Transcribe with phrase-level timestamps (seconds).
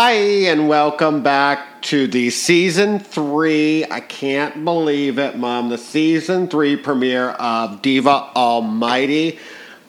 [0.00, 3.84] Hi, and welcome back to the season three.
[3.90, 5.70] I can't believe it, Mom.
[5.70, 9.40] The season three premiere of Diva Almighty.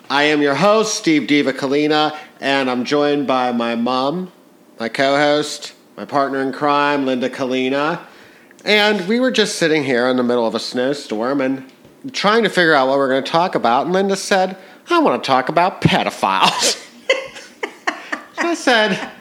[0.10, 4.32] I am your host, Steve Diva Kalina, and I'm joined by my mom,
[4.80, 8.00] my co host, my partner in crime, Linda Kalina.
[8.66, 11.72] And we were just sitting here in the middle of a snowstorm and
[12.14, 13.86] trying to figure out what we're going to talk about.
[13.86, 14.58] And Linda said,
[14.90, 16.84] I want to talk about pedophiles.
[18.40, 19.12] I said,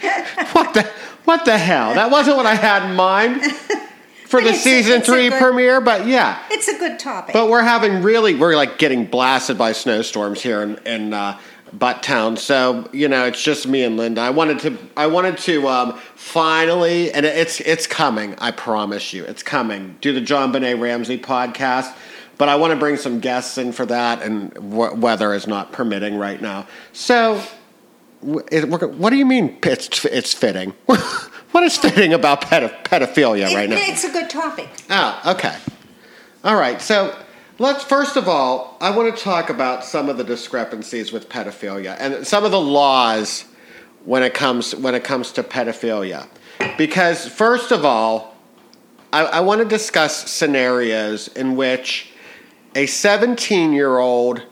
[0.52, 0.88] what the
[1.24, 1.94] what the hell?
[1.94, 3.42] That wasn't what I had in mind
[4.26, 6.42] for the season a three good- premiere, but yeah.
[6.50, 7.32] It's a good topic.
[7.32, 11.38] But we're having really we're like getting blasted by snowstorms here in, in uh,
[11.72, 12.36] Butt Town.
[12.36, 14.20] So you know it's just me and Linda.
[14.22, 18.34] I wanted to I wanted to um, finally, and it's it's coming.
[18.38, 19.96] I promise you, it's coming.
[20.00, 21.94] Do the JonBenét Ramsey podcast.
[22.38, 25.72] But I want to bring some guests in for that, and w- weather is not
[25.72, 26.68] permitting right now.
[26.92, 27.52] So W- it- we're go-
[28.20, 30.74] What do you mean it's, it's fitting?
[30.86, 33.76] what is fitting about pedo- pedophilia It- right now?
[33.78, 34.68] It's a good topic.
[34.90, 35.56] Oh, okay.
[36.44, 36.80] All right.
[36.80, 37.16] So
[37.58, 41.96] let's first of all, I want to talk about some of the discrepancies with pedophilia
[41.98, 43.44] and some of the laws
[44.04, 46.28] when it comes when it comes to pedophilia.
[46.76, 48.36] Because first of all,
[49.12, 52.12] I, I want to discuss scenarios in which
[52.74, 54.42] a 17 year old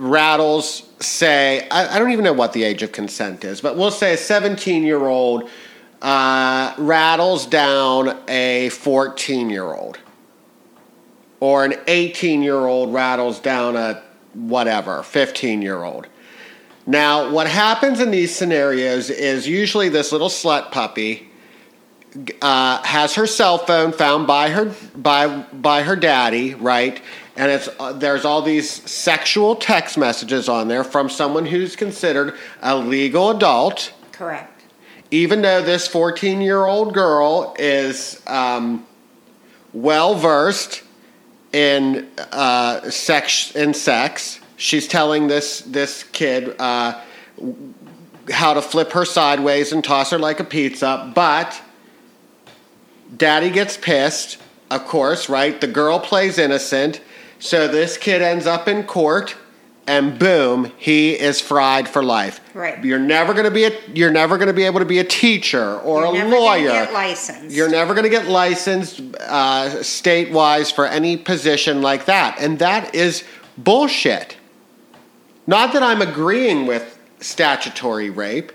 [0.00, 3.90] rattles say I, I don't even know what the age of consent is but we'll
[3.90, 5.50] say a 17 year old
[6.00, 9.98] uh, rattles down a 14 year old
[11.40, 16.06] or an 18 year old rattles down a whatever 15 year old
[16.86, 21.29] now what happens in these scenarios is usually this little slut puppy
[22.42, 27.00] uh, has her cell phone found by her by by her daddy, right?
[27.36, 32.34] And it's uh, there's all these sexual text messages on there from someone who's considered
[32.62, 34.62] a legal adult, Correct.
[35.10, 38.86] even though this 14 year old girl is um,
[39.72, 40.82] well versed
[41.52, 44.40] in uh, sex in sex.
[44.56, 47.00] She's telling this this kid uh,
[48.30, 51.60] how to flip her sideways and toss her like a pizza, but
[53.16, 54.38] daddy gets pissed,
[54.70, 55.60] of course, right?
[55.60, 57.00] The girl plays innocent.
[57.38, 59.36] So this kid ends up in court
[59.86, 62.40] and boom, he is fried for life.
[62.54, 62.82] Right.
[62.84, 65.04] You're never going to be a you're never going to be able to be a
[65.04, 66.68] teacher or You're a lawyer.
[66.68, 67.56] get licensed.
[67.56, 72.38] You're never going to get licensed uh, state-wise for any position like that.
[72.40, 73.24] And that is
[73.58, 74.36] bullshit.
[75.48, 78.52] Not that I'm agreeing with statutory rape,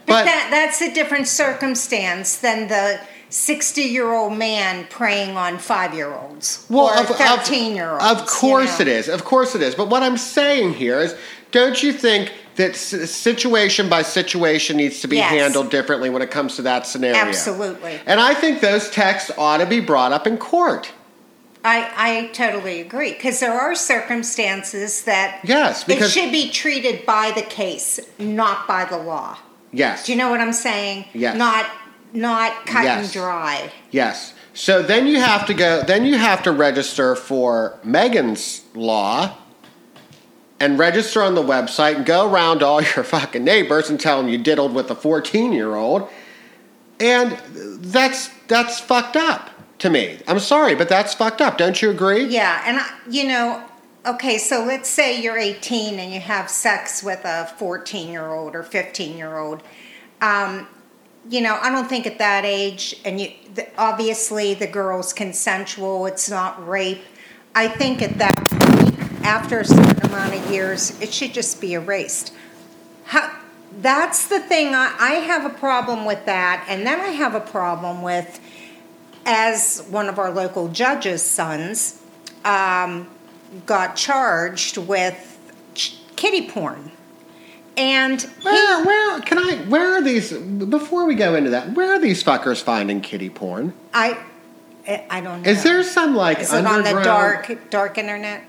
[0.00, 5.58] But, but that, that's a different circumstance than the 60 year old man preying on
[5.58, 8.04] five year olds or of- of- 13 year olds.
[8.04, 9.08] Of course it is.
[9.08, 9.74] Of course it is.
[9.74, 11.14] But what I'm saying here is,
[11.52, 15.30] don't you think that situation by situation needs to be Yes.
[15.30, 17.16] handled differently when it comes to that scenario?
[17.20, 18.00] Absolutely.
[18.06, 20.90] And I think those texts ought to be brought up in court.
[21.64, 27.32] I, I totally agree because there are circumstances that Yes, it should be treated by
[27.34, 29.36] the case, not by the law.
[29.72, 31.04] yes, Do you know what I'm saying?
[31.12, 31.36] Yes.
[31.36, 31.66] Not
[32.12, 33.72] not cut and dry.
[33.90, 34.34] yes.
[34.52, 35.82] So then you have to go.
[35.82, 39.36] Then you have to register for Megan's law.
[40.58, 44.30] And register on the website and go around all your fucking neighbors and tell them
[44.30, 46.08] you diddled with a 14 year old.
[46.98, 47.32] And
[47.82, 50.18] that's that's fucked up to me.
[50.28, 51.56] I'm sorry, but that's fucked up.
[51.56, 52.24] Don't you agree?
[52.24, 53.64] Yeah, and I, you know,
[54.04, 58.54] okay, so let's say you're 18 and you have sex with a 14 year old
[58.54, 59.62] or 15 year old.
[60.20, 60.68] Um,
[61.30, 66.06] you know, I don't think at that age, and you the, obviously the girl's consensual.
[66.06, 67.02] It's not rape.
[67.54, 71.74] I think at that point, after a certain amount of years, it should just be
[71.74, 72.32] erased.
[73.04, 73.38] How,
[73.80, 74.74] that's the thing.
[74.74, 78.40] I, I have a problem with that, and then I have a problem with
[79.24, 82.02] as one of our local judges' sons
[82.44, 83.08] um,
[83.66, 85.38] got charged with
[86.16, 86.90] kitty porn.
[87.80, 89.56] And Where, he, where can I?
[89.68, 90.32] Where are these?
[90.34, 93.72] Before we go into that, where are these fuckers finding kitty porn?
[93.94, 94.18] I,
[95.08, 95.50] I don't know.
[95.50, 98.44] Is there some like Is it on the dark, dark internet?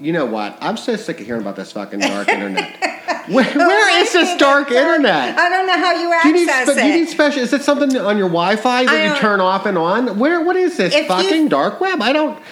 [0.00, 0.58] You know what?
[0.60, 2.80] I'm so sick of hearing about this fucking dark internet.
[3.28, 5.38] Where, where is this dark internet?
[5.38, 7.42] I don't know how you Do you need, access spe- do you need special?
[7.42, 10.18] Is it something on your Wi-Fi that you turn off and on?
[10.18, 10.44] Where?
[10.44, 12.02] What is this If you- fucking dark web?
[12.02, 12.42] I don't.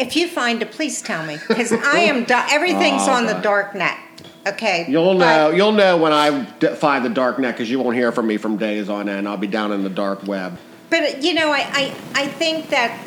[0.00, 2.24] If you find it, please tell me, because I am.
[2.26, 3.96] Da- everything's Oh, on the dark net.
[4.52, 4.86] Okay.
[4.88, 5.50] You'll know.
[5.50, 8.36] You'll know when I d- find the dark net because you won't hear from me
[8.36, 9.28] from days on end.
[9.28, 10.58] I'll be down in the dark web.
[10.90, 12.98] But you know, I, I, I think that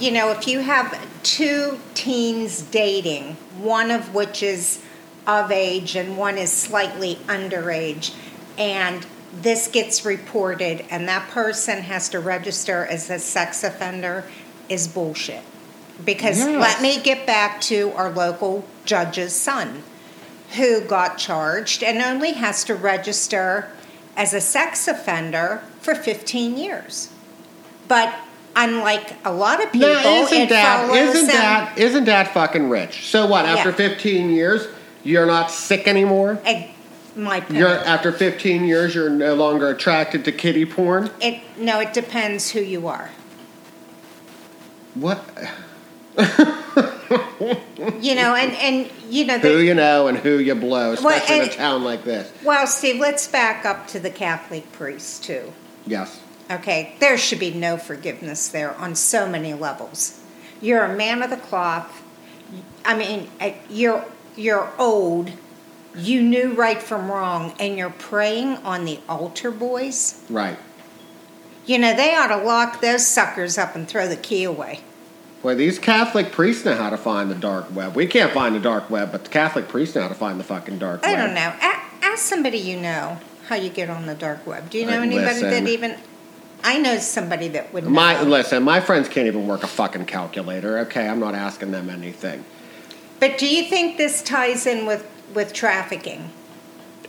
[0.00, 4.82] you know if you have two teens dating, one of which is
[5.26, 8.14] of age and one is slightly underage,
[8.56, 9.06] and
[9.42, 14.24] this gets reported, and that person has to register as a sex offender,
[14.68, 15.42] is bullshit.
[16.04, 16.60] Because Yes.
[16.60, 19.82] let me get back to our local judge's son,
[20.56, 23.70] who got charged and only has to register
[24.16, 27.10] as a sex offender for 15 years.
[27.86, 28.14] But
[28.56, 33.08] unlike a lot of people, Now, isn't that isn't them- that isn't that fucking rich?
[33.10, 33.44] So what?
[33.46, 33.76] After Yeah.
[33.76, 34.66] 15 years,
[35.04, 36.38] you're not sick anymore.
[36.44, 36.64] Eh,
[37.14, 41.10] my You're after 15 years, you're no longer attracted to kitty porn.
[41.20, 43.10] It no, it depends who you are.
[44.94, 45.22] What?
[47.10, 51.38] You know, and and you know, Who you know and who you blow, Well, especially
[51.38, 52.30] in a town like this.
[52.44, 55.52] well, Steve, let's back up to the Catholic priests too.
[55.86, 56.20] Yes.
[56.50, 60.20] Okay, there should be no forgiveness there on so many levels.
[60.60, 62.02] You're a man of the cloth.
[62.84, 64.04] I mean, eh, you're
[64.36, 65.30] you're old.
[65.96, 70.22] You knew right from wrong, and you're preying on the altar boys.
[70.28, 70.58] Right.
[71.66, 74.80] You know, they ought to lock those suckers up and throw the key away.
[75.42, 77.94] Boy, these Catholic priests know how to find the dark web.
[77.94, 80.44] We can't find the dark web, but the Catholic priests know how to find the
[80.44, 81.18] fucking dark I web.
[81.18, 81.54] I don't know.
[81.60, 84.68] A- ask somebody you know how you get on the dark web.
[84.68, 85.50] Do you know anybody listen.
[85.50, 85.96] that even?
[86.64, 87.90] I know somebody that would know.
[87.90, 90.78] My listen, my friends can't even work a fucking calculator.
[90.80, 92.44] Okay, I'm not asking them anything.
[93.20, 96.30] But do you think this ties in with with trafficking?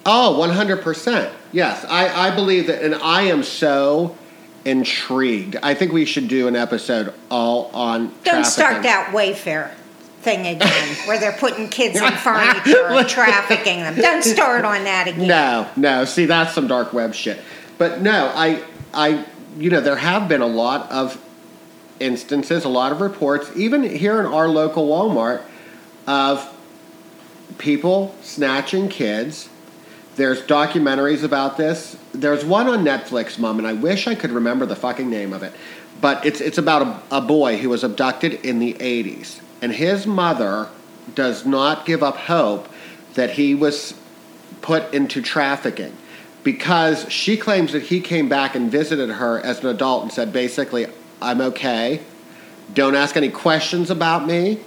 [0.06, 1.32] Oh, 100%.
[1.52, 4.18] Yes, I, I believe that, and I am so
[4.70, 5.56] intrigued.
[5.64, 8.44] I think we should do an episode all on Don't trafficking.
[8.46, 9.72] start that Wayfair
[10.22, 13.96] thing again, where they're putting kids in furniture and trafficking them.
[13.96, 15.28] Don't start on that again.
[15.28, 16.06] No, no.
[16.06, 17.40] See, that's some dark web shit.
[17.78, 18.64] But no, I,
[18.94, 19.26] I,
[19.58, 21.20] you know, there have been a lot of
[22.00, 25.42] instances, a lot of reports, even here in our local Walmart,
[26.06, 26.56] of
[27.58, 29.50] people snatching kids.
[30.20, 31.96] There's documentaries about this.
[32.12, 35.44] There's one on Netflix, Mom, and I wish I could remember the fucking name of
[35.44, 35.54] it.
[36.02, 40.06] But it's it's about a, a boy who was abducted in the 80s, and his
[40.06, 40.68] mother
[41.16, 42.68] does not give up hope
[43.14, 43.94] that he was
[44.62, 45.96] put into trafficking
[46.44, 50.34] because she claims that he came back and visited her as an adult and said
[50.34, 50.88] basically,
[51.22, 52.02] "I'm okay.
[52.74, 54.60] Don't ask any questions about me."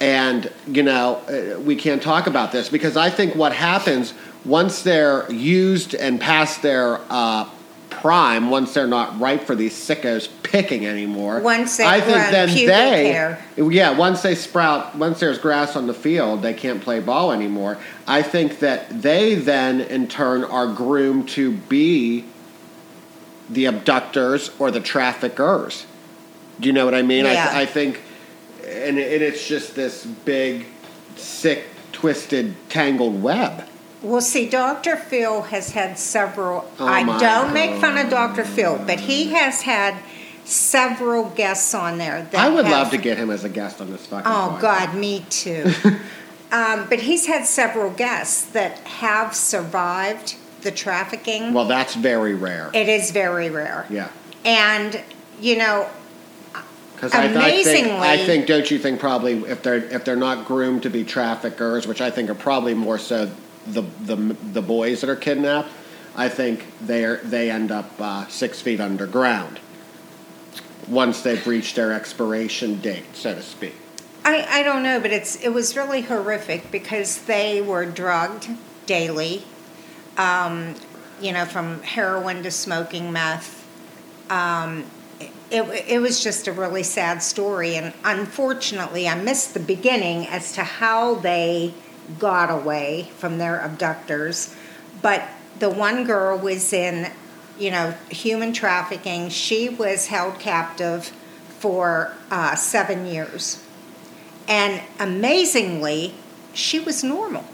[0.00, 4.12] and you know uh, we can't talk about this because I think what happens
[4.44, 7.48] once they're used and past their uh,
[7.90, 11.40] prime, once they're not ripe for these sickos picking anymore.
[11.40, 13.44] Once they've I think then pubic they, hair.
[13.56, 17.78] yeah, once they sprout, once there's grass on the field, they can't play ball anymore.
[18.06, 22.24] I think that they then in turn are groomed to be
[23.48, 25.86] the abductors or the traffickers.
[26.60, 27.24] Do you know what I mean?
[27.24, 27.50] Yeah.
[27.52, 28.00] I, I think,
[28.64, 30.66] and, and it's just this big,
[31.16, 33.66] sick, twisted, tangled web.
[34.04, 34.96] Well, see, Dr.
[34.96, 36.70] Phil has had several.
[36.78, 38.44] Oh, I don't make fun of Dr.
[38.44, 39.96] Phil, but he has had
[40.44, 42.28] several guests on there.
[42.30, 44.30] That I would have, love to get him as a guest on this fucking.
[44.30, 44.60] Oh podcast.
[44.60, 45.72] God, me too.
[46.52, 51.54] um, but he's had several guests that have survived the trafficking.
[51.54, 52.70] Well, that's very rare.
[52.74, 53.86] it is very rare.
[53.88, 54.10] yeah.
[54.44, 55.02] And
[55.40, 55.88] you know,
[56.94, 60.46] Because I, I think, I think, don't you think probably if they're if they're not
[60.46, 63.30] groomed to be traffickers, which I think are probably more so
[63.66, 64.16] the the
[64.52, 65.70] the boys that are kidnapped,
[66.16, 69.60] I think they they end up uh, six feet underground
[70.88, 73.74] once they've reached their expiration date, so to speak.
[74.24, 78.48] I, I don't know, but it's it was really horrific because they were drugged
[78.86, 79.44] daily,
[80.16, 80.74] um,
[81.20, 83.62] you know, from heroin to smoking meth.
[84.30, 84.84] Um,
[85.50, 90.52] it, it was just a really sad story, and unfortunately, I missed the beginning as
[90.52, 91.74] to how they
[92.18, 94.54] got away from their abductors.
[95.02, 95.22] But
[95.58, 97.10] the one girl was in,
[97.58, 99.28] you know, human trafficking.
[99.28, 101.12] She was held captive
[101.58, 103.62] for uh, seven years.
[104.48, 106.14] And amazingly,
[106.52, 107.44] she was normal.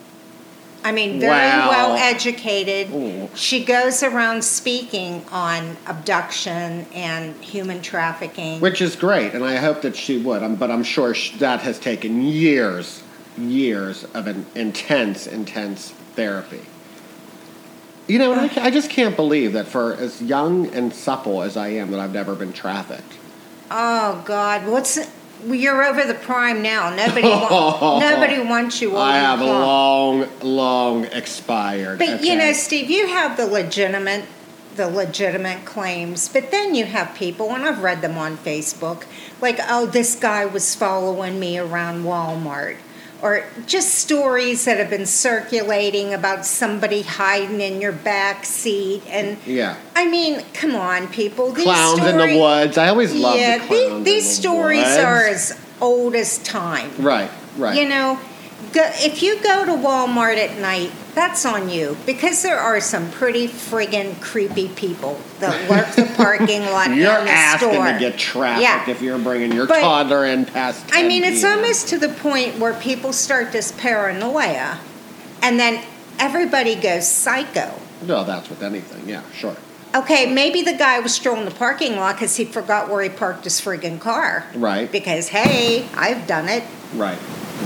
[0.83, 1.69] I mean, very Wow.
[1.69, 2.91] well educated.
[2.91, 3.29] Ooh.
[3.35, 8.61] She goes around speaking on abduction and human trafficking.
[8.61, 10.43] Which is great, and I hope that she would.
[10.43, 13.03] Um, but I'm sure that has taken years,
[13.41, 16.63] years of an intense, intense therapy.
[18.07, 21.57] You know, and I, I just can't believe that for as young and supple as
[21.57, 23.15] I am, that I've never been trafficked.
[23.71, 24.99] oh God, what's
[25.47, 26.95] you're over the prime now.
[26.95, 31.99] Nobody, nobody wants you I have long, long expired.
[31.99, 32.53] But you know.
[32.53, 34.25] Steve, you have the legitimate
[34.77, 39.05] the legitimate claims, but then you have people, and I've read them on Facebook,
[39.41, 42.77] like, oh, this guy was following me around Walmart.
[43.23, 49.37] Or just stories that have been circulating about somebody hiding in your back seat and
[49.47, 49.77] Yeah.
[49.95, 51.53] I mean, come on, people.
[51.53, 52.79] These Clowns in the woods.
[52.79, 54.99] I always love yeah, the the- clowns in these the stories woods.
[54.99, 56.91] are as old as time.
[56.99, 57.77] Right, right.
[57.81, 58.19] You know,
[58.73, 63.11] go, if you go to Walmart at night, that's on you because there are some
[63.11, 67.93] pretty friggin' creepy people that lurk the parking lot You're in the asking store.
[67.93, 68.89] to get traffic Yeah.
[68.89, 70.85] if you're bringing your But- toddler in past.
[70.93, 74.79] I 10 mean, it's almost to the point where people start this paranoia,
[75.43, 75.83] and then
[76.19, 77.73] everybody goes psycho.
[78.07, 79.09] No, that's with anything.
[79.09, 79.57] Yeah, sure.
[79.95, 83.43] Okay, maybe the guy was strolling the parking lot because he forgot where he parked
[83.45, 84.45] his friggin' car.
[84.55, 84.91] Right.
[84.91, 86.63] Because hey, I've done it.
[86.95, 87.19] Right.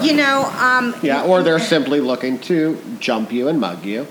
[0.03, 4.07] You know, um, Yeah, or they're simply looking to jump you and mug you.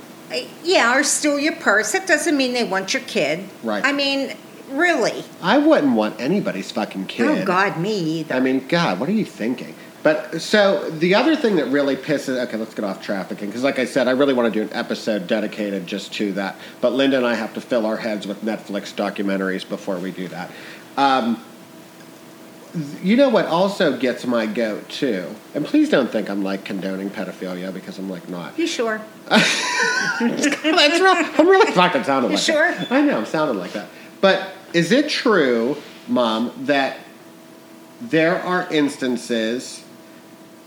[0.63, 1.91] yeah, or steal your purse.
[1.91, 3.47] That doesn't mean they want your kid.
[3.63, 3.83] Right.
[3.85, 4.35] I mean,
[4.71, 5.23] really.
[5.41, 7.27] I wouldn't want anybody's fucking kid.
[7.27, 8.35] Oh God, me either.
[8.35, 9.75] I mean, God, what are you thinking?
[10.01, 13.79] But so the other thing that really pisses okay, let's get off trafficking because, like
[13.79, 16.57] I said, I really want to do an episode dedicated just to that.
[16.81, 20.27] But Linda and I have to fill our heads with Netflix documentaries before we do
[20.27, 20.51] that.
[20.97, 21.41] Um,
[23.03, 27.09] you know what also gets my goat too, and please don't think I'm like condoning
[27.09, 28.57] pedophilia because I'm like not.
[28.57, 28.99] you sure?
[29.29, 31.13] That's real.
[31.15, 32.71] I'm really fucking sounding You like sure?
[32.73, 32.91] that.
[32.91, 33.89] I know, I'm sounding like that.
[34.21, 35.77] But is it true,
[36.07, 36.97] Mom, that
[38.01, 39.83] there are instances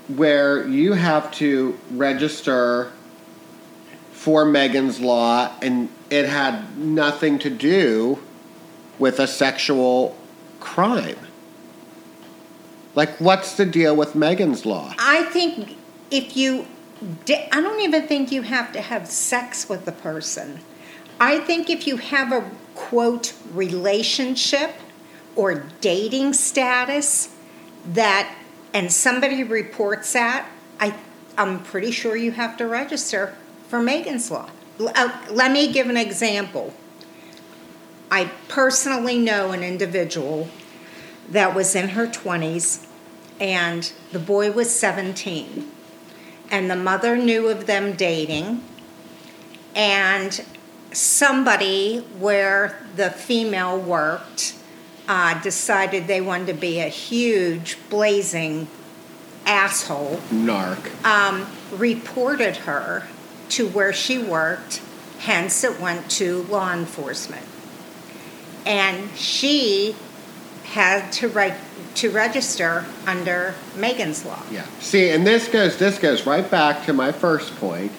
[0.09, 2.93] where you have to register
[4.13, 8.19] for Megan's Law and it had nothing to do
[8.99, 10.17] with a sexual
[10.61, 11.17] crime?
[12.97, 14.95] Like, what's the deal with Megan's Law?
[14.99, 15.77] I think
[16.11, 16.67] if you,
[17.29, 20.61] I don't even think you have to have sex with the person.
[21.21, 24.73] I think if you have a quote relationship
[25.37, 27.35] or dating status
[27.85, 28.35] that,
[28.73, 30.49] and somebody reports that,
[30.81, 30.95] I,
[31.37, 33.37] I'm pretty sure you have to register
[33.69, 34.49] for Megan's Law.
[34.81, 36.73] Uh, let me give an example.
[38.11, 40.49] I personally know an individual
[41.29, 42.86] that was in her 20s
[43.41, 45.71] and the boy was 17
[46.51, 48.63] and the mother knew of them dating
[49.75, 50.45] and
[50.93, 54.55] somebody where the female worked
[55.09, 58.67] uh, decided they wanted to be a huge blazing
[59.45, 61.05] asshole Narc.
[61.05, 63.07] um, reported her
[63.51, 64.83] to where she worked,
[65.19, 67.47] hence, it went to law enforcement.
[68.65, 69.95] And she
[70.67, 71.55] had to, reg-
[71.95, 74.43] to register under Megan's Law.
[74.51, 74.67] Yeah.
[74.81, 77.93] See, and this goes this goes right back to my first point.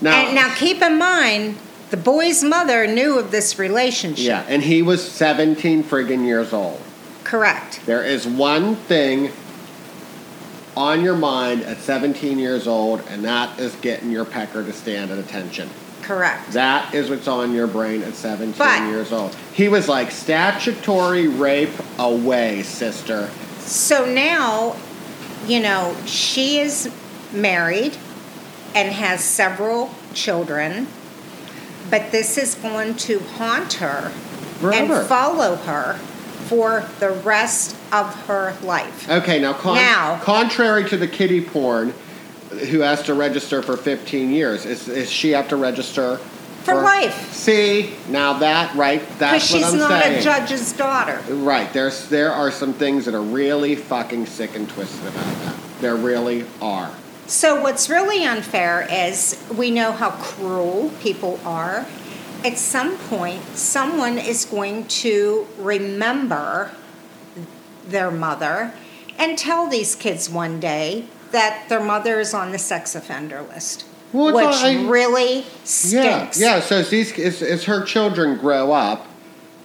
[0.00, 1.58] Now, And now keep in mind,
[1.90, 4.24] the boy's mother knew of this relationship.
[4.24, 6.80] yeah, and he was 17 friggin' years old.
[7.24, 7.80] Correct.
[7.86, 9.30] There is one thing
[10.76, 15.10] on your mind at 17 years old, and that is getting your pecker to stand
[15.10, 15.68] at attention.
[16.08, 16.52] Correct.
[16.52, 19.36] That is what's on your brain at 17 But- years old.
[19.52, 23.28] He was like statutory rape away, sister.
[23.60, 24.74] So now,
[25.46, 26.88] you know, she is
[27.30, 27.94] married
[28.74, 30.86] and has several children,
[31.90, 34.10] but this is going to haunt her
[34.62, 34.94] Forever.
[35.00, 35.98] and follow her
[36.46, 39.10] for the rest of her life.
[39.10, 41.92] Okay, now, con- Now- contrary to the kitty porn,
[42.50, 46.18] who has to register for 15 years, is, is she have to register
[46.62, 47.32] For life.
[47.32, 49.78] See, now that right, that's what I'm saying.
[49.78, 51.20] Because she's not a judge's daughter.
[51.34, 55.56] Right, there's there are some things that are really fucking sick and twisted about that.
[55.80, 56.94] There really are.
[57.26, 61.86] So, what's really unfair is we know how cruel people are.
[62.44, 66.70] At some point, someone is going to remember
[67.86, 68.72] their mother
[69.18, 73.84] and tell these kids one day that their mother is on the sex offender list,
[74.12, 76.40] Well, which I- really Yeah, stinks.
[76.40, 76.60] yeah.
[76.60, 79.06] So as these as, as her children grow up,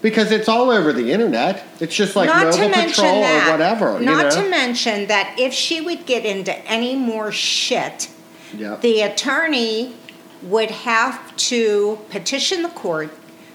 [0.01, 1.63] because it's all over the internet.
[1.79, 3.99] It's just like not mention patrol that, or whatever.
[4.01, 4.43] Not you know?
[4.43, 8.09] to mention that if she would get into any more shit,
[8.57, 8.81] Yep.
[8.81, 9.95] the attorney
[10.41, 13.11] would have to petition the court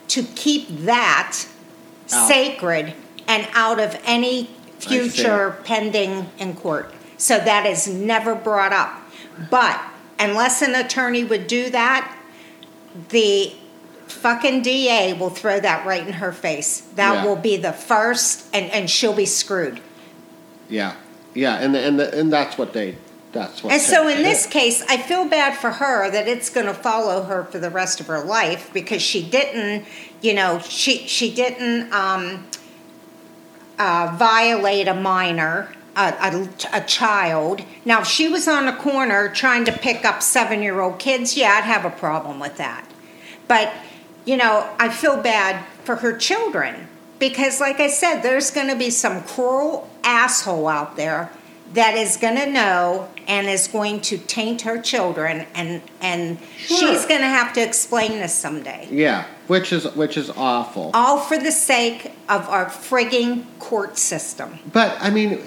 [0.09, 1.37] to keep that
[2.11, 2.29] Out.
[2.29, 2.95] sacred
[3.27, 4.49] and out of any
[4.79, 6.95] future pending in court.
[7.19, 9.03] So that is never brought up.
[9.51, 9.81] But
[10.19, 12.17] unless an attorney would do that,
[13.11, 13.53] the
[14.07, 16.81] fucking DA will throw that right in her face.
[16.97, 17.25] That Yeah.
[17.25, 19.81] will be the first, and, and she'll be screwed.
[20.69, 20.95] Yeah,
[21.35, 22.97] yeah, and the, and the, and that's what they.
[23.33, 23.73] That's what.
[23.73, 27.25] And so in this case, I feel bad for her that it's going to follow
[27.25, 29.85] her for the rest of her life because she didn't,
[30.23, 32.47] you know, she she didn't um,
[33.79, 35.71] uh, violate a minor.
[35.99, 36.49] A, a,
[36.81, 37.63] a child.
[37.85, 41.37] Now, if she was on a corner trying to pick up seven year old kids,
[41.37, 42.87] yeah, I'd have a problem with that.
[43.49, 43.73] But,
[44.25, 46.87] you know, I feel bad for her children
[47.19, 51.31] because, like I said, there's going to be some cruel asshole out there
[51.75, 56.79] that is going to know and is going to taint her children and and Sure.
[56.79, 60.91] she's going to have to explain this someday Yeah, which is which is awful.
[60.95, 65.41] all for the sake of our frigging court system But I mean,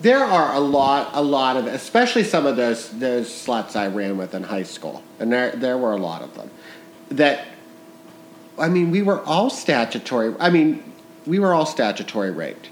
[0.00, 4.16] there are a lot, a lot of, especially some of those those sluts I ran
[4.16, 6.50] with in high school, and there there were a lot of them.
[7.10, 7.46] That,
[8.58, 10.34] I mean, we were all statutory.
[10.38, 10.92] I mean,
[11.26, 12.68] we were all statutory raped.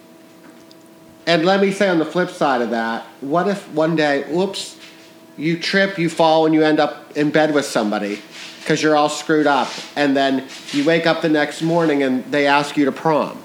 [1.26, 4.76] And let me say on the flip side of that, what if one day, whoops,
[5.38, 8.21] you trip, you fall, and you end up in bed with somebody
[8.61, 12.47] because you're all screwed up, and then you wake up the next morning and they
[12.47, 13.43] ask you to prom.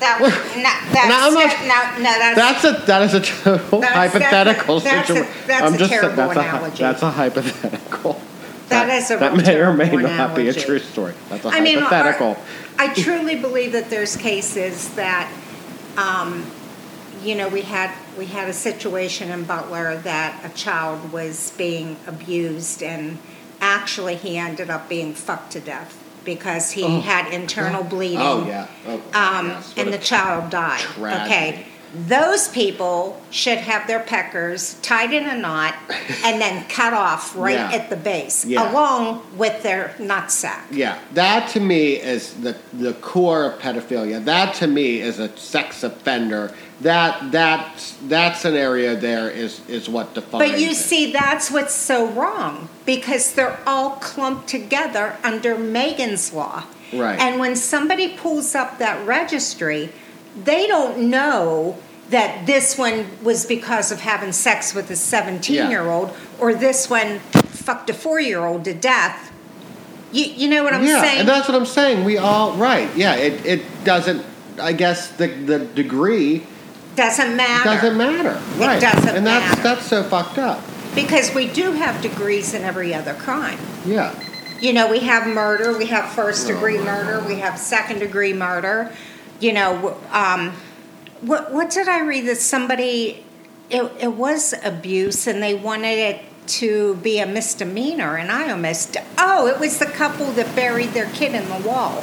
[0.00, 3.20] That Well, no, that's now I'm not- no, no that's, That's a that is a
[3.20, 5.46] total That's- hypothetical that's a- situation.
[5.46, 6.82] that's a just terrible that's a, analogy.
[6.82, 8.20] that's a hypothetical.
[8.68, 11.14] That is a that may or may terrible not be a true story.
[11.28, 12.36] That's a I mean, hypothetical.
[12.78, 15.30] I truly believe that there's cases that,
[15.96, 16.50] um,
[17.22, 21.96] you know, we had we had a situation in Butler that a child was being
[22.06, 23.18] abused, and
[23.60, 25.96] actually he ended up being fucked to death
[26.34, 27.00] because he Oh.
[27.00, 28.18] had internal bleeding.
[28.20, 28.66] oh yeah.
[28.86, 29.68] Oh, Um, yes.
[29.68, 30.80] What and a- the child died.
[30.80, 31.24] tragedy.
[31.24, 31.66] Okay.
[31.92, 35.74] Those people should have their peckers tied in a knot
[36.24, 37.72] and then cut off right Yeah.
[37.72, 38.70] at the base, Yeah.
[38.70, 40.60] along with their nutsack.
[40.70, 44.24] Yeah, that to me is the the core of pedophilia.
[44.24, 46.52] That to me is a sex offender.
[46.80, 47.66] That that
[48.08, 50.50] that scenario there is is what defines.
[50.50, 50.76] But you it.
[50.76, 56.62] see, that's what's so wrong because they're all clumped together under Megan's law.
[56.92, 57.18] Right.
[57.20, 59.90] And when somebody pulls up that registry,
[60.36, 61.78] they don't know
[62.10, 66.90] that this one was because of having sex with a 17 year old or this
[66.90, 69.32] one fucked a four year old to death.
[70.12, 71.20] You, you know what I'm yeah, saying?
[71.20, 72.04] and that's what I'm saying.
[72.04, 72.94] We all right.
[72.96, 74.24] Yeah, it it doesn't.
[74.60, 76.44] I guess the the degree
[76.96, 77.64] doesn't matter.
[77.64, 78.30] doesn't matter.
[78.56, 78.80] It right.
[78.80, 79.62] doesn't and that's matter.
[79.62, 80.60] that's so fucked up.
[80.94, 83.58] Because we do have degrees in every other crime.
[83.86, 84.12] Yeah.
[84.60, 88.00] You know, we have murder, we have first oh, degree Oh, murder, we have second
[88.00, 88.92] degree murder.
[89.40, 90.52] You know, um,
[91.22, 93.24] what what did I read that somebody
[93.70, 98.96] it, it was abuse and they wanted it to be a misdemeanor and I almost
[99.18, 102.02] oh it was the couple that buried their kid in the wall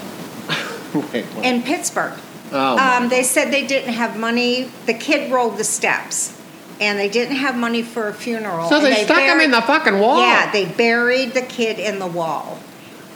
[1.14, 2.14] Wait, in Pittsburgh.
[2.52, 4.72] Oh, Um, they said they didn't have money.
[4.86, 6.40] The kid rolled the steps,
[6.80, 8.70] and they didn't have money for a funeral.
[8.70, 10.22] so and they, stuck him in the fucking wall.
[10.22, 12.60] Yeah, they buried the kid in the wall,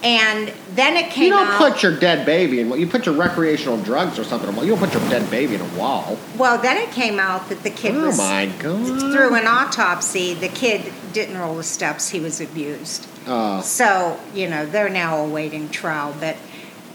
[0.02, 1.58] and then it came You don't out.
[1.58, 2.70] put your dead baby in.
[2.78, 4.54] You put your recreational drugs or something.
[4.54, 4.64] wall.
[4.64, 6.18] You don't put your dead baby in a wall.
[6.36, 8.84] well, then it came out that the kid Oh was my god.
[9.12, 10.34] through an autopsy.
[10.34, 12.08] The kid didn't roll the steps.
[12.10, 13.06] He was abused.
[13.26, 13.60] Oh.
[13.60, 16.14] So, you know, they're now awaiting trial.
[16.18, 16.36] But,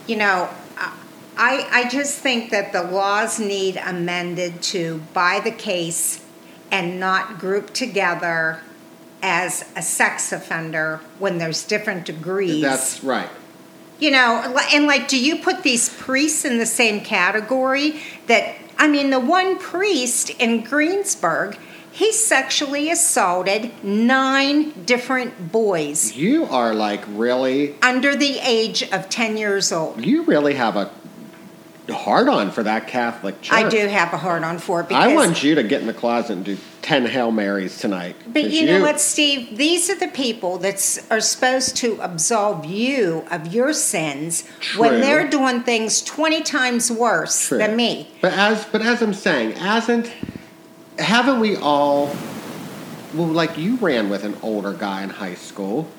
[0.07, 0.49] you know,
[1.37, 6.23] I, I just think that the laws need amended to buy the case
[6.71, 8.59] and not group together
[9.21, 12.61] as a sex offender when there's different degrees.
[12.61, 13.29] That's right.
[13.99, 17.99] You know, and like, do you put these priests in the same category?
[18.27, 21.57] That, I mean, the one priest in Greensburg,
[21.91, 27.73] he sexually assaulted nine different boys You are like really.
[27.81, 30.05] under the age of 10 years old.
[30.05, 30.91] You really have a
[31.91, 33.57] hard on for that Catholic church.
[33.57, 35.03] I do have a hard on for it because.
[35.03, 38.15] I want you to get in the closet and do ten Hail Marys tonight.
[38.31, 39.57] But you know what, Steve?
[39.57, 40.75] These are the people that
[41.11, 44.47] are supposed to absolve you of your sins
[44.77, 47.57] when they're doing things 20 times worse True.
[47.57, 48.07] than me.
[48.21, 50.13] But as but as I'm saying, hasn't
[50.97, 52.15] haven't we all?
[53.13, 55.89] Well, like you ran with an older guy in high school.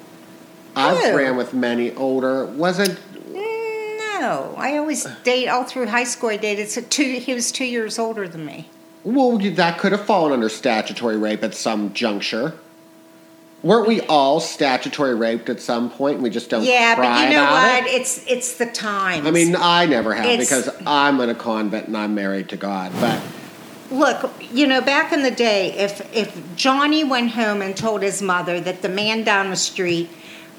[0.74, 1.18] I've Who?
[1.18, 2.46] ran with many older.
[2.46, 6.30] Wasn't mm, No, I always date all through high school.
[6.30, 7.18] I dated so two.
[7.18, 8.70] He was two years older than me.
[9.04, 12.54] Well that could have fallen under statutory rape at some juncture.
[13.62, 16.20] Weren't we all statutory raped at some point?
[16.20, 16.62] We just don't.
[16.62, 17.86] yeah, but you know what?
[17.86, 18.00] It?
[18.00, 19.26] It's it's the times.
[19.26, 22.56] I mean, I never have It's- because I'm in a convent and I'm married to
[22.56, 22.92] God.
[23.00, 23.20] But
[23.90, 28.20] Look, you know, back in the day, if if Johnny went home and told his
[28.20, 30.10] mother that the man down the street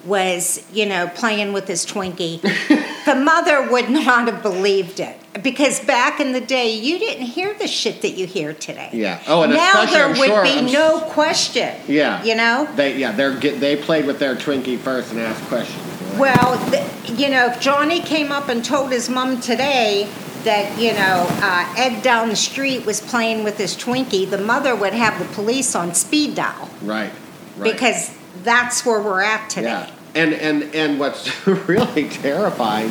[0.03, 2.41] was, you know, playing with his Twinkie,
[3.05, 7.53] the mother would not have believed it because back in the day, you didn't hear
[7.53, 8.89] the shit that you hear today.
[8.93, 9.21] Yeah.
[9.27, 11.75] Oh, and now there I'm would sure- be I'm no question.
[11.87, 12.67] yeah, you know.
[12.75, 15.83] they yeah they're they played with their Twinkie first and asked questions.
[16.17, 20.09] Well, th- you know, if Johnny came up and told his mom today
[20.43, 24.75] that you know uh, Ed down the street was playing with his Twinkie, the mother
[24.75, 27.11] would have the police on speed dial Right.
[27.57, 27.71] right.
[27.71, 29.67] because that's where we're at today.
[29.69, 29.91] Yeah.
[30.15, 32.89] And and and what's really terrifying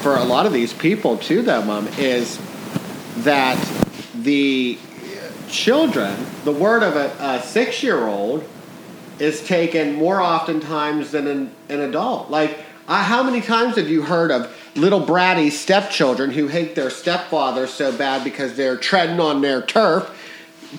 [0.00, 2.40] for a lot of these people too, though, Mom, is
[3.18, 3.58] that
[4.14, 4.78] the
[5.48, 8.48] children, the word of a, a six-year-old,
[9.18, 12.30] is taken more oftentimes than an, an adult.
[12.30, 12.58] Like,
[12.88, 17.66] uh, how many times have you heard of little bratty stepchildren who hate their stepfather
[17.66, 20.16] so bad because they're treading on their turf?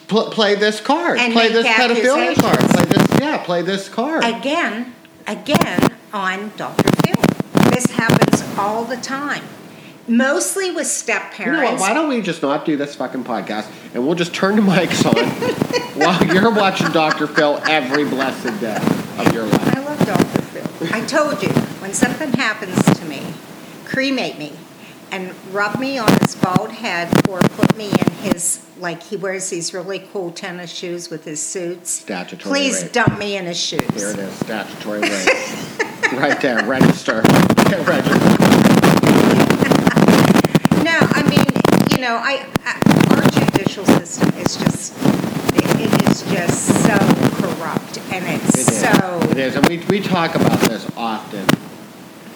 [0.08, 1.20] Pl- play this card.
[1.20, 2.60] And play this pedophilia card.
[2.60, 3.20] Play this.
[3.20, 4.24] Yeah, play this card.
[4.24, 4.96] Again,
[5.28, 6.90] again on Dr.
[7.04, 7.31] Phil.
[7.70, 9.44] This happens all the time.
[10.08, 11.60] Mostly with step You know what?
[11.62, 11.82] parents.
[11.82, 15.06] Why don't we just not do this fucking podcast and we'll just turn the mics
[15.06, 15.30] on
[16.00, 17.28] while you're watching Dr.
[17.28, 18.78] Phil every blessed day
[19.20, 19.78] of your life?
[19.78, 20.42] I love Dr.
[20.42, 20.88] Phil.
[20.94, 23.22] I told you, when something happens to me,
[23.86, 24.54] cremate me
[25.12, 29.50] and rub me on his bald head or put me in his, like he wears
[29.50, 31.92] these really cool tennis shoes with his suits.
[31.92, 32.92] Statutory Please rape.
[32.94, 33.82] dump me in his shoes.
[33.94, 35.12] Here it is, statutory rape.
[36.18, 37.22] right there, register.
[37.70, 38.20] Get registered.
[40.84, 41.46] No, I mean,
[41.92, 44.94] you know, I, I our judicial system is just,
[45.56, 46.98] it, it is just so
[47.40, 49.20] corrupt and it's It so.
[49.30, 51.46] It is, and we, we talk about this often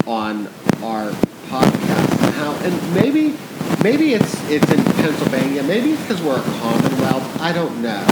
[0.07, 0.47] on
[0.81, 1.11] our
[1.49, 3.35] podcast and how, and maybe
[3.83, 7.41] maybe it's it's in Pennsylvania, maybe it's because we're a Commonwealth.
[7.41, 8.05] I don't know,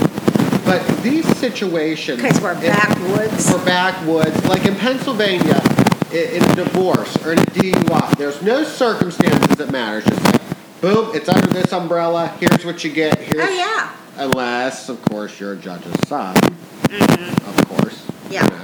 [0.64, 3.50] but these situations Because we're backwoods.
[3.50, 5.60] for backwoods, like in Pennsylvania,
[6.12, 9.98] i- in a divorce or in a DUI, there's no circumstances that matter.
[9.98, 10.40] It's just like,
[10.80, 12.32] boom, it's under this umbrella.
[12.40, 13.18] Here's what you get.
[13.18, 13.90] Here's, Oh, yeah.
[14.16, 16.36] Unless, of course, you're a judge's son.
[16.36, 18.04] Of course.
[18.06, 18.32] Mm-hmm.
[18.32, 18.42] Yeah.
[18.44, 18.60] you know.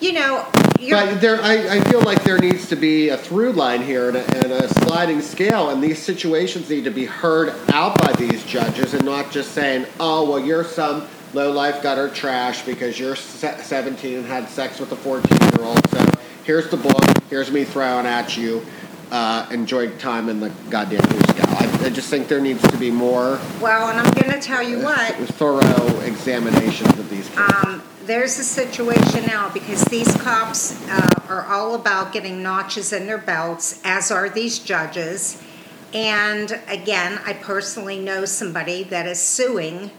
[0.00, 0.46] You know,
[0.80, 4.08] you're, But there, I, I feel like there needs to be a through line here
[4.08, 8.12] and a, and a sliding scale, and these situations need to be heard out by
[8.14, 12.98] these judges and not just saying, oh, well, you're some low life gutter trash because
[12.98, 15.88] you're 17 and had sex with a 14 year old.
[15.90, 16.04] So
[16.44, 18.64] here's the book, here's me throwing at you.
[19.10, 21.82] Uh, enjoy time in the goddamn Cusco.
[21.82, 24.62] I, I just think there needs to be more well, and I'm going to tell
[24.62, 25.16] you what.
[25.16, 27.28] thorough examinations of these.
[27.36, 33.06] Um, there's a situation now because these cops uh, are all about getting notches in
[33.06, 35.42] their belts, as are these judges.
[35.92, 39.90] And again, I personally know somebody that is suing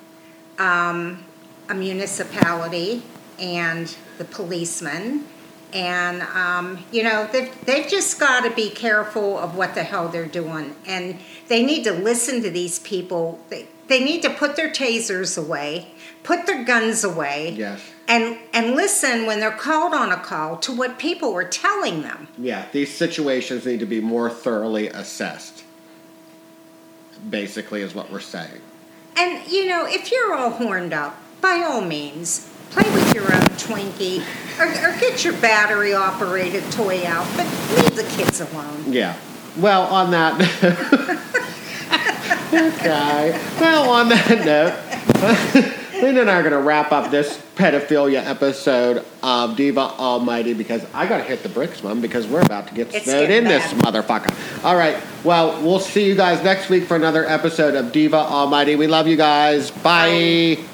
[0.62, 1.24] um,
[1.70, 3.04] a municipality
[3.40, 5.26] and the policeman.
[5.74, 10.10] And, um, you know, they've, they've just got to be careful of what the hell
[10.10, 10.76] they're doing.
[10.86, 13.40] And they need to listen to these people.
[13.50, 15.94] They, they need to put their tasers away,
[16.24, 17.82] put their guns away, Yes.
[18.08, 22.28] and, and listen when they're called on a call to what people are telling them.
[22.38, 25.64] Yeah, these situations need to be more thoroughly assessed.
[27.30, 28.62] Basically, is what we're saying.
[29.18, 33.50] And, you know, if you're all horned up, by all means, play with your own
[33.58, 34.24] Twinkie
[34.60, 37.46] or, or get your battery operated toy out, but
[37.76, 38.92] leave the kids alone.
[38.92, 39.18] Yeah.
[39.58, 40.40] Well, on that.
[42.54, 43.40] okay.
[43.60, 44.74] Well, on that note,
[46.02, 50.86] Lynn and I are going to wrap up this pedophilia episode of Diva Almighty because
[50.94, 53.44] I got to hit the bricks, Mom, because we're about to get It's snowed in
[53.44, 54.64] this motherfucker.
[54.66, 55.02] All right.
[55.24, 58.76] Well, we'll see you guys next week for another episode of Diva Almighty.
[58.76, 59.72] We love you guys.
[59.72, 60.58] Bye.
[60.60, 60.68] Bye.